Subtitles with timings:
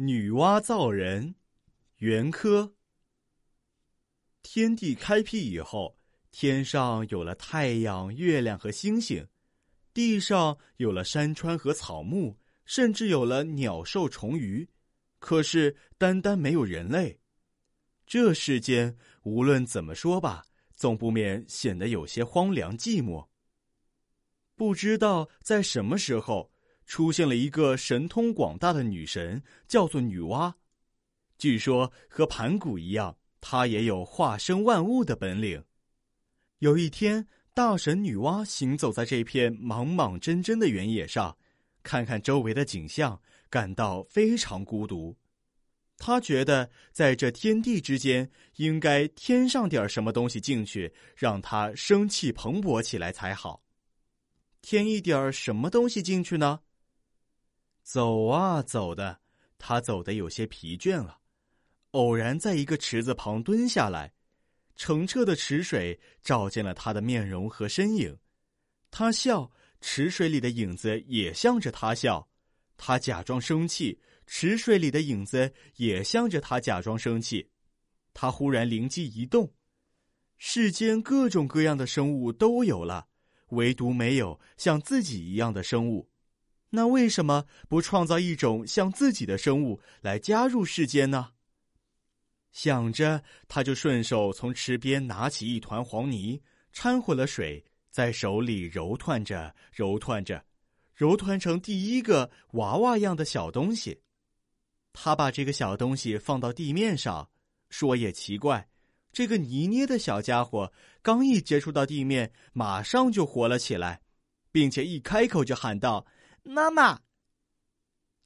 [0.00, 1.34] 女娲造人，
[1.96, 2.72] 元科。
[4.44, 5.98] 天地开辟以后，
[6.30, 9.26] 天上有了太阳、月亮和星星，
[9.92, 14.68] 地上有了山川和草木，甚至有了鸟兽虫鱼。
[15.18, 17.18] 可是，单单没有人类，
[18.06, 20.44] 这世间无论怎么说吧，
[20.76, 23.26] 总不免显得有些荒凉寂寞。
[24.54, 26.52] 不知道在什么时候。
[26.88, 30.54] 出现了一个神通广大的女神，叫做女娲。
[31.36, 35.62] 据说和盘古一样，她也有化生万物的本领。
[36.60, 41.36] 有一天，大神女娲行走在这片莽莽真真的原野上，
[41.82, 43.20] 看看周围的景象，
[43.50, 45.14] 感到非常孤独。
[45.98, 53.62] 她觉得在这天地之间，应该添上点什么东西进去，让她生气蓬勃起来才好。
[54.62, 56.60] 添一点什么东西进去呢？
[57.88, 59.18] 走啊走的，
[59.56, 61.20] 他走得有些疲倦了，
[61.92, 64.12] 偶然在一个池子旁蹲下来，
[64.76, 68.14] 澄澈的池水照见了他的面容和身影，
[68.90, 72.28] 他笑，池水里的影子也向着他笑；
[72.76, 77.48] 他假装生气，池水里的影子也向着他假装生气。
[78.12, 79.50] 他忽然灵机一动，
[80.36, 83.08] 世间各种各样的生物都有了，
[83.48, 86.07] 唯独没有像自己一样的生物。
[86.70, 91.32] 那为什么不创造一种像自己的生物来加入世间呢？
[92.52, 100.44] 想着，他就顺手从池边拿起一团黄泥，掺和了水，在手里揉团着，揉团着，
[100.94, 104.00] 揉团成第一个娃娃样的小东西。
[104.92, 107.30] 他把这个小东西放到地面上，
[107.70, 108.68] 说也奇怪，
[109.12, 114.02] 这个泥捏的小家伙刚一接触到地面，马上就活了起来，
[114.50, 116.04] 并且一开口就喊道。
[116.48, 117.00] 妈妈。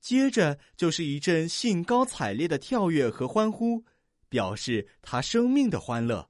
[0.00, 3.84] 接着就是一阵兴高采烈的跳跃和欢呼，
[4.28, 6.28] 表示他生命的欢乐。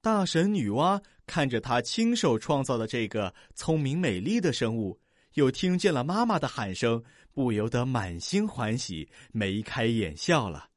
[0.00, 4.98] 大神女娲看着他亲手创造的这个聪明美丽的生物，
[5.34, 7.02] 又听见了妈妈的喊声，
[7.32, 10.70] 不由得满心欢喜，眉开眼笑了。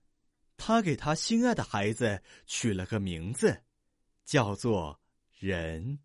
[0.57, 3.63] 他给他心爱的孩子取了个名字，
[4.25, 4.99] 叫做
[5.39, 5.99] 人。